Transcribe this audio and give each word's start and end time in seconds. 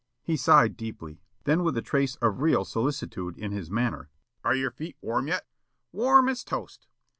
He 0.23 0.35
sighed 0.35 0.75
deeply. 0.77 1.21
Then 1.43 1.61
with 1.61 1.77
a 1.77 1.83
trace 1.83 2.15
of 2.23 2.41
real 2.41 2.65
solicitude 2.65 3.37
in 3.37 3.51
his 3.51 3.69
manner: 3.69 4.09
"Are 4.43 4.55
your 4.55 4.71
feet 4.71 4.97
warm 4.99 5.27
yet?" 5.27 5.45
"Warm 5.91 6.27
as 6.27 6.43
toast. 6.43 6.87